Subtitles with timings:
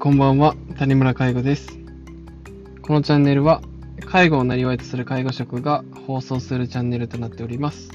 [0.00, 1.78] こんばんは、谷村介護です。
[2.80, 3.60] このチャンネルは、
[4.06, 7.90] 介護をなりわいとする介護職が放送するチャンネルとなっております。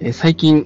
[0.00, 0.64] え最近、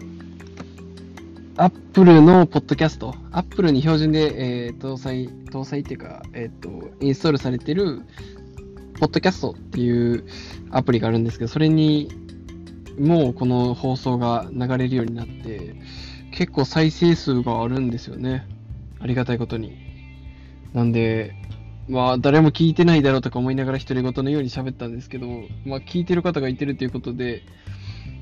[1.56, 8.02] Apple のポッドキャスト、Apple に標準で、えー搭載、搭載っていうか、えっ、と、インストールされてる、
[9.00, 10.24] ポッドキャストっていう
[10.70, 12.08] アプリがあるんですけど、それに、
[13.00, 15.74] もうこの放送が流れるようになって、
[16.30, 18.46] 結構再生数があるんですよね。
[19.00, 19.83] ありがたいことに。
[20.74, 21.34] なんで、
[21.88, 25.26] まあ、誰も聞いてないだろうとか思いながら独り言のように喋ったんですけど、
[25.64, 27.42] まあ、聞いてる方がいてるということで、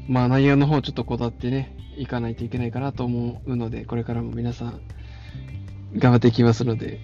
[0.08, 4.80] まあ、内容の方ちょっとこだってね、いかないといけないかなと思うので、これからも皆さん、
[5.96, 7.00] 頑張っていきますので、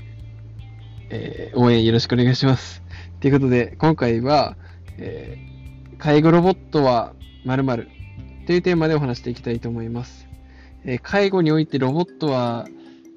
[1.11, 2.83] えー応援よろしくお願いします。
[3.21, 4.57] ということで、今回は、
[4.99, 5.49] えー
[5.99, 7.13] 介護ロボットは
[7.45, 7.89] 〇〇
[8.47, 10.29] というテーマでお話していきたいと思います。
[10.85, 12.69] えー介護においてロボットは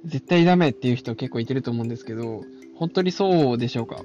[0.05, 2.43] 絶対ダメっていう人結構いてると思うんですけど、
[2.75, 4.01] 本当にそうでしょうか？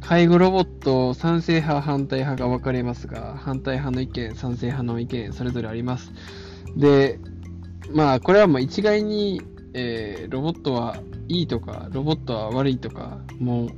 [0.00, 6.12] 介護ロボット賛成派反対派が分かれますが、反対派の意見、賛成派の意見、それぞれあります。
[6.76, 7.18] で、
[7.92, 9.42] まあこれはもう一概に、
[9.74, 10.96] えーロボットは
[11.28, 13.68] いいとか、ロボットは悪いとか、もう、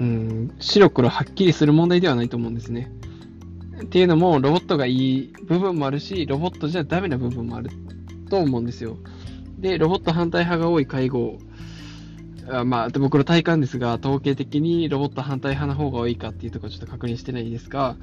[0.00, 2.90] うん、白黒はっきりする問題ではないと思うんですね。
[3.82, 7.70] っていうのも、ロボットがいい部分もあるし、ロボットじゃダメな部分もある
[8.28, 8.98] と思うんですよ。
[9.58, 11.38] で、ロボット反対派が多い介護、
[12.48, 17.96] あまあ、僕の体感ですが、統計的にロボット反対派の方が多いかっていうところちょっと確認してないですが、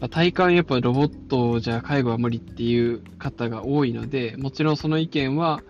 [0.00, 5.62] まあ体感やっぱロボットじゃ介護は無理っていう方が多いので、もちろんその意見は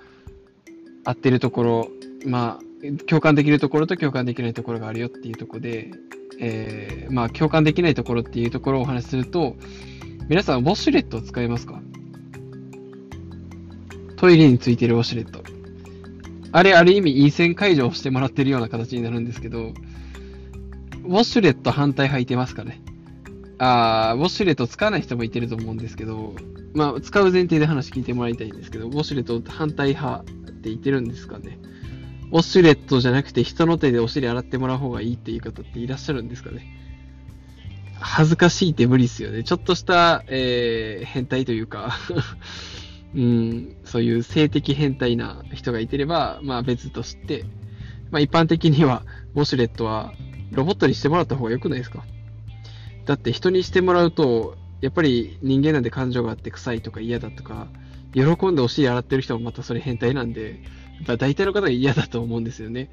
[1.05, 1.89] 合ってるところ、
[2.27, 5.91] まあ、共感できるところと共感できないところがあるよっていうところで、
[6.39, 9.57] えーまあ、共感できないところっていうところをお話しすると、
[10.29, 11.81] 皆さん、ウォシュレットを使いますか？
[14.19, 15.43] トイレについてるウォシュレット。
[16.51, 19.73] あれ、ある意味、陰線解除をしてもらってるような形になるんですけど、
[21.05, 22.83] ウォシュレット反対派いてますかね
[23.59, 26.35] あーウォシュレット使わない人もいてると思うんですけど、
[26.75, 31.59] まあ、使う前提で話聞いてもらいたいんですけど、ウォシュレット反対派っていてるんですかね
[32.31, 36.67] ウォシュレットじゃなくて人の手でお尻洗ってもらう方がいいっていう方っていらっしゃるんですかね
[38.01, 39.43] 恥ずかしいって無理ですよね。
[39.43, 41.99] ちょっとした、えー変態というか、
[43.15, 47.45] うん、そういう性的変態な人がいてれば、まあ別として、
[48.11, 49.05] まあ一般的には、
[49.35, 50.13] ウォシュレットは
[50.51, 52.05] ロボットにしてもらった方が良くないですか？
[53.07, 57.69] だって人にしてもらうと、やっぱり人間なんで感情があって臭いとか嫌だとか、
[58.13, 60.61] 喜んでお尻洗ってる人もまたそれ変態なんで、
[60.99, 62.91] やっぱ大体の方が嫌だと思うんですよね。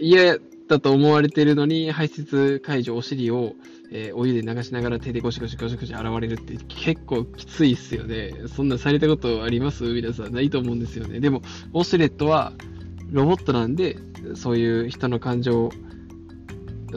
[0.00, 0.38] 嫌
[0.68, 3.54] だと思われてるのに、排泄解除お尻を、
[3.90, 8.34] えーお湯で流しながら手でゴシゴシゴシゴシ洗われるって結構きついっすよね。
[8.48, 9.84] そんなされたことあります？
[9.84, 11.20] 皆さんないと思うんですよね。
[11.20, 11.42] でも、
[11.72, 12.52] ウォシュレットは
[13.10, 13.96] ロボットなんで、
[14.34, 15.70] そういう人の感情、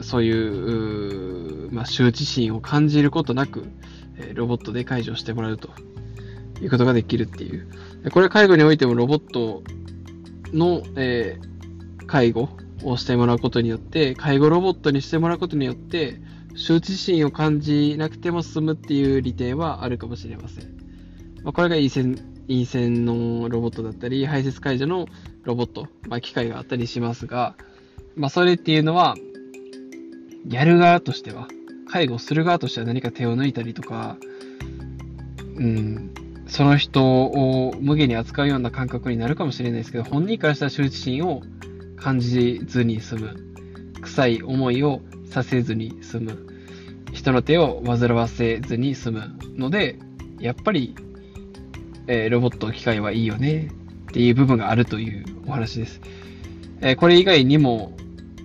[0.02, 3.64] そういう、うまあ、羞恥心を感じることなく、
[4.16, 5.70] えロボットで解除してもらうと
[6.60, 7.68] いうことができるっていう。
[8.10, 9.62] これ介護においてもロボット
[10.52, 11.50] の、えー
[12.06, 12.48] 介護
[12.82, 16.20] をしてもらうことによって、介護ロボットにしてもらうことによって、
[16.54, 20.64] 羞恥心を感じなくても済むっていう利点はあるかもしれません。
[21.42, 22.18] まあ、これがいい線、
[22.48, 25.06] いい線のロボットだったり、排泄解除の
[25.44, 27.54] ロボット、まあ、機械があったりしますが、
[28.16, 29.16] まあ、それっていうのは、
[30.48, 31.48] やる側としては、
[31.88, 34.16] 介護する側としては何か手を抜いたりとか、
[35.56, 36.14] うん、
[36.46, 41.42] その人を無限に扱うような感覚になるかもしれないですけど、本人からしたら羞恥心を
[41.96, 43.50] 感じずに済む。
[44.02, 46.46] 臭い思いをさせずに済む。
[47.12, 49.98] 人の手を煩わせずに済むので、
[50.38, 50.94] やっぱり、
[52.06, 53.70] えーロボット機械はいいよね
[54.10, 56.00] っていう部分があるというお話です。
[56.80, 57.92] えーこれ以外にも、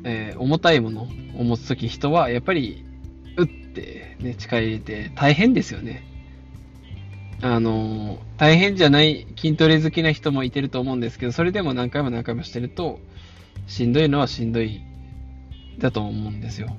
[0.04, 1.08] えー重たいもの
[1.38, 2.84] を持つとき人はやっぱり、
[3.38, 6.04] うって、ね、力入れて大変ですよね。
[7.42, 13.00] あの大変じゃない筋トレ好きな人もいてると思うんですけど、それでも何回も何回もしてると、
[13.68, 14.82] しんどいのはしんどい
[15.80, 16.76] だと思うんですよ。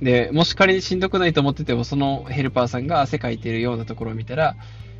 [0.00, 4.56] で、もし仮にしんどくないと思ってても、そのヘルパーさんが汗かいてるようなところを見たら、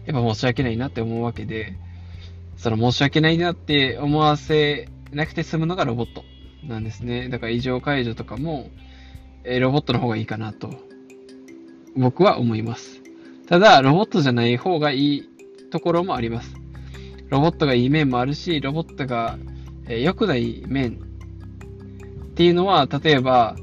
[0.07, 1.77] やっぱ申し訳ないなって思うわけで、
[2.57, 6.25] その申し訳ないなって思わせなくて済むのがロボット
[6.65, 7.29] なんですね。
[7.29, 8.71] だから異常解除とかも、
[9.45, 10.71] えロボットの方がいいかなと、
[11.97, 13.03] 僕は思います。
[13.49, 15.29] ただ、ロボットじゃない方がいい
[15.71, 16.55] ところもあります。
[17.29, 19.39] ロボットがいい面もあるし、ロボットが
[19.89, 20.99] え良くない面
[22.33, 23.57] っていうのは、例えば、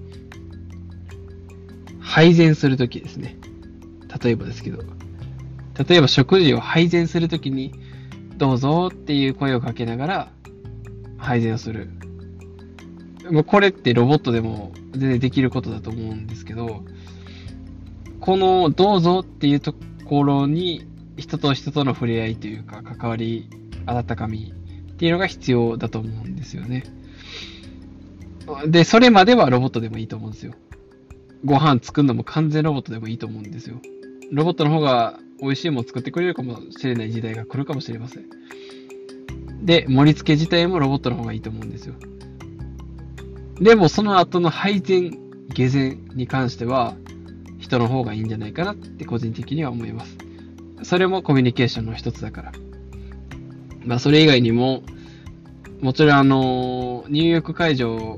[2.00, 3.36] 配膳するときですね。
[4.24, 4.84] 例えばですけど。
[5.88, 7.74] 例えば食事を配膳するときに、
[8.38, 10.32] どうぞっていう声をかけながら、
[11.18, 11.90] 配膳をする。
[13.32, 16.84] もうこれってロボットでも全然できることだと思うんですけど、
[18.20, 19.74] このどうぞっていうと
[20.06, 20.86] ころに
[21.18, 23.50] 人と人との触れ合いというか関わり、
[23.88, 24.54] 温かみ
[24.94, 26.84] っていうのが必要だと思うんですよね。
[28.68, 30.54] で、それまではロボットでもいいと思うんですよ。
[31.46, 33.82] ご飯作るのも完全ロボットでもいいと思うんですよ。
[34.32, 38.26] ロボットの方が美味しいもの作ってくれるかもしれない時代が来るかもしれません。
[39.64, 41.96] で、盛り付け自体もロボットの方がいいと思うんですよ。
[43.60, 45.18] でもその後の配膳、
[45.54, 46.96] 下膳に関しては、
[47.60, 50.18] 人の方がいいんじゃないかなって個人的には思います。
[50.84, 52.52] それもコミュニケーションの一つだから。
[53.86, 54.84] まあそれ以外にも、
[55.82, 58.18] もちろんあの、入浴会場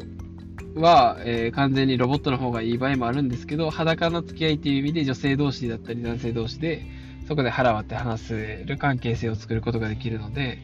[0.75, 6.85] は、えー、完全にロボットの方がいい場合もあるんですけど、裸の付き合いっていう意味で女性同士だったり男性同士で、
[7.27, 10.59] そこで腹割って話せる関係性を作ることができるので、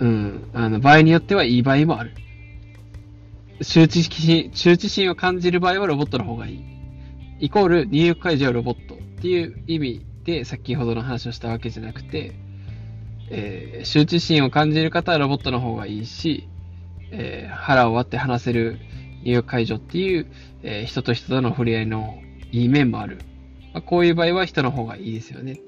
[0.00, 2.12] うん、あの、場合によってはいい場合もある。
[3.60, 6.64] 羞恥心、羞恥心を感じる場合はロボットの方がいい。
[7.40, 12.34] イコール入浴会場はロボットっていう意味で先ほどの話をしたわけじゃなくて、
[13.30, 16.48] えー、羞恥心を感じる方はロボットの方がいいし、
[17.10, 18.78] えー、腹を割って話せる
[19.24, 20.26] 入浴会場っていう、
[20.62, 22.20] えー、人と人との触れ合いの
[22.52, 23.18] いい面もある。
[23.72, 25.60] まあ、こういう場合は人の方がいいですよね。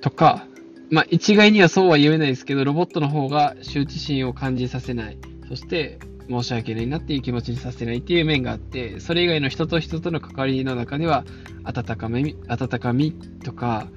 [0.00, 0.46] とか、
[0.90, 5.18] まあ一概にはそうは言えないですけど、ロボットの方が羞恥心を感じさせない。
[5.48, 5.98] そして、
[6.28, 11.24] 申し訳ないなっていう気持ちにさせないっていう面があって、それ以外の人と人との関わりの中では、
[11.64, 13.88] 温かみ、温かみとか、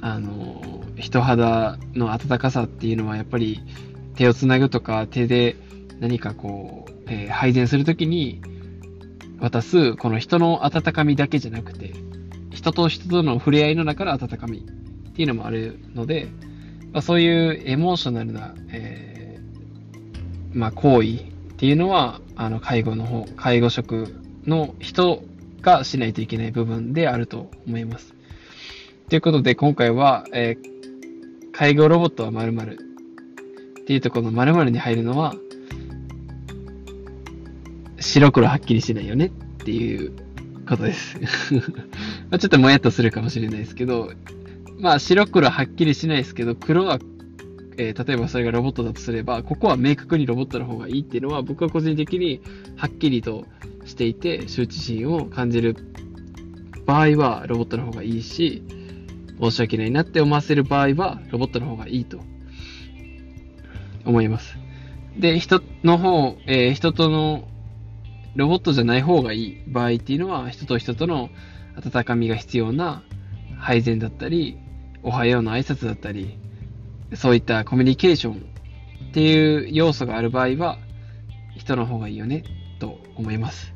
[0.00, 3.60] あの、人肌の温かさっていうのはやっぱり
[4.16, 5.56] 手をつなぐとか手で
[6.00, 8.42] 何かこう、えー、配膳するときに
[9.40, 11.92] 渡すこの人の温かみだけじゃなくて、
[12.50, 16.28] 人と人との触れ合いの中の温かみっていうのもあるので、
[16.92, 21.22] まあ、そういうエモーショナルな、えー、まあ、行為っ
[21.56, 24.14] ていうのは、あの、介護の方、介護職
[24.46, 25.22] の人
[25.60, 28.14] がしないといけない部分であると思います。
[29.08, 32.91] ということで、今回は、えー、介護ロボットは〇〇
[33.82, 35.34] っていうところの〇〇に入るのは、
[37.98, 39.30] 白黒はっきりしないよねっ
[39.64, 40.12] ていう
[40.68, 41.18] ことです。
[42.30, 44.12] まちょっともやっとするかもしれないですけど、
[44.78, 47.00] まあ白黒はっきりしないですけど、黒は
[47.76, 52.40] えー、例えばそれがロボットだとすれば、ここは明確にロボットの方がいいっていうのは、僕は個人的に
[52.76, 53.46] はっきりと
[53.84, 55.76] していて、羞恥心を感じる
[56.86, 58.62] 場合はロボットの方がいいし、
[59.40, 62.20] 申し訳ないなって思わせる場合は、ロボットの方がいいと
[64.04, 64.56] 思います。
[65.18, 67.48] で、人の方、えー、人との、
[68.34, 71.28] ロボットじゃない方がいい場合っていうのは、人と人との
[71.76, 73.02] 温かみが必要な
[73.58, 74.58] 配膳だったり、
[75.02, 76.38] おはようの挨拶だったり、
[77.14, 80.78] そういったコミュニケーションっていう要素がある場合は、
[81.56, 82.44] 人の方がいいよね、
[82.78, 83.74] と思います。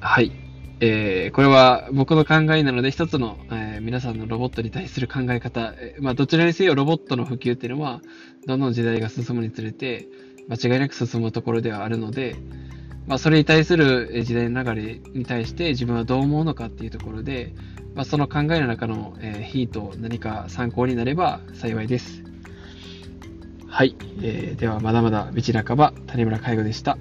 [0.00, 0.49] はい。
[0.82, 8.00] えー、これは僕の考えなので、一つの、えー、皆さんのロボットに対する考え方、えー、まあ、どちらにせよロボットの普及っていうのは、
[8.46, 10.08] どんどん時代が進むにつれて、
[10.48, 12.34] 間違いなく進むところではあるので、
[13.06, 17.54] まあ、それに対する時代の流れに対して自分はどう思うのかっていうところで、
[17.94, 22.22] まあ、その考えの中の、えー、ヒート何か参考になれば幸いです。
[23.68, 26.98] はい、えー、ではまだまだ道半ば谷村介護でした。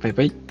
[0.00, 0.41] バイバイ。